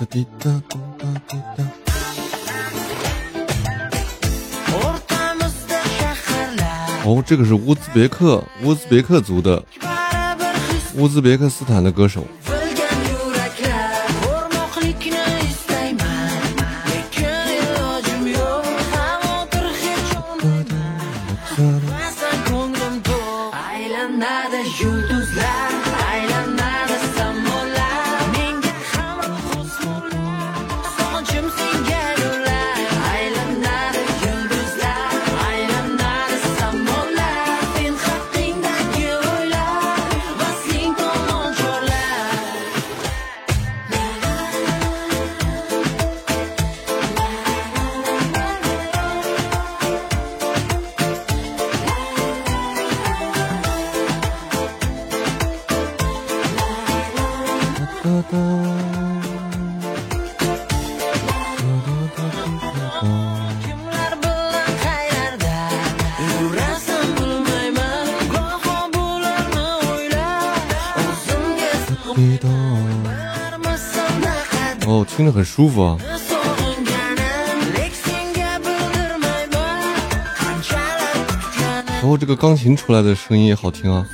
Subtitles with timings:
[0.00, 0.50] 哒滴答，
[7.04, 9.62] 哦，这个是乌兹别克，乌兹别克族的，
[10.94, 12.26] 乌兹别克斯坦的歌手。
[75.16, 75.98] 听着很舒服啊。
[82.00, 84.06] 然后这个钢琴出来的声音也好听啊。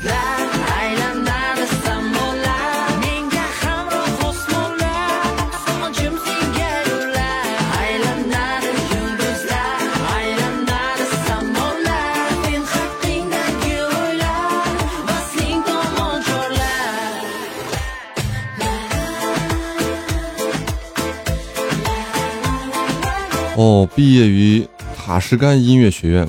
[23.56, 26.28] 哦，毕业于塔什干音乐学院，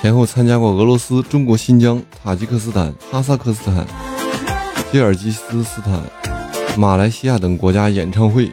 [0.00, 3.84] 前后参加过俄罗斯、中国新疆、塔吉克斯坦、哈萨克斯坦、
[4.92, 6.00] 吉尔吉斯斯坦、
[6.76, 8.52] 马来西亚等国家演唱会。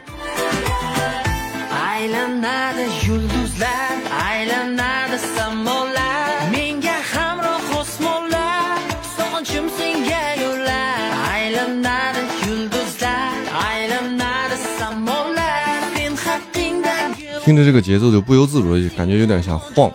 [17.46, 19.88] 听着这个节奏，就不由自主的感觉有点想晃，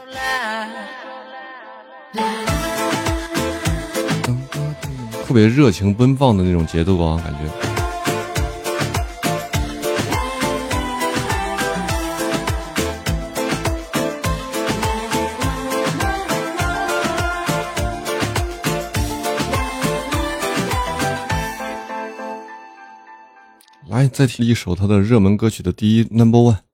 [5.25, 7.39] 特别热情奔放的那种节奏啊，感觉。
[23.89, 26.70] 来，再听一首他的热门歌曲的第一 number one。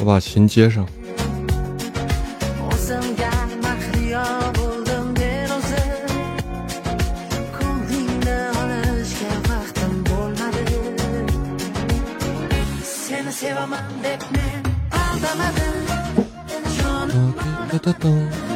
[0.00, 0.86] 我把琴接上。
[13.38, 14.62] Sevamam hep ne
[14.98, 15.74] Aldamadım
[16.82, 17.34] Canım
[17.72, 18.47] bana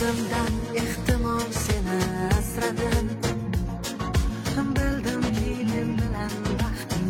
[0.00, 0.52] o'zimdan
[0.82, 1.98] ehtimol seni
[2.38, 3.08] asradim.
[4.76, 7.00] Bildim dilim bilan baxtim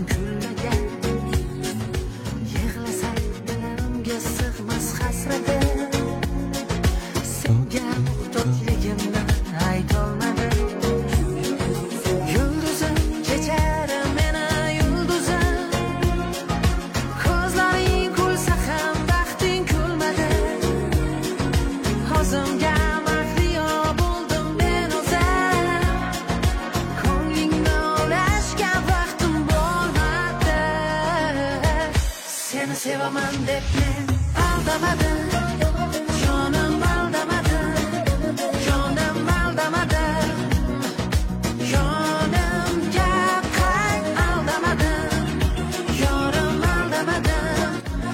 [32.82, 32.96] 这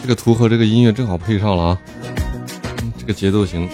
[0.09, 1.79] 个图和这个音乐正好配上了啊，
[2.99, 3.69] 这个节奏型。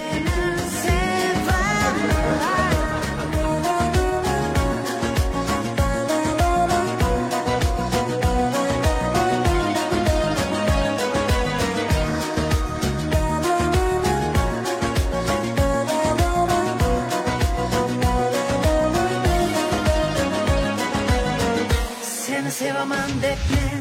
[23.33, 23.72] it.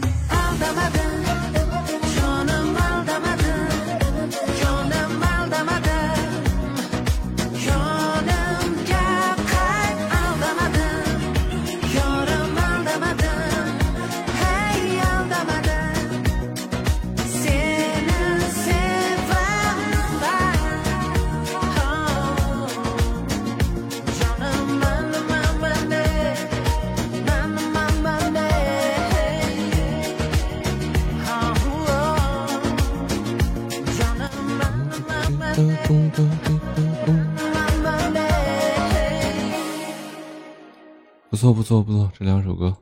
[41.30, 42.76] 不错不错不错，这两首歌，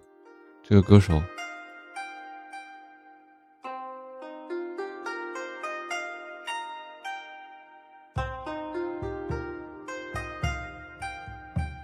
[0.67, 1.21] 这个歌手。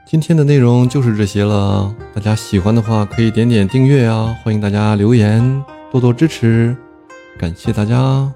[0.05, 6.75] 今天的内容就是这些了，大家喜欢的话可以点点订阅啊，欢迎大家留言，多多支持，
[7.37, 8.31] 感谢大家。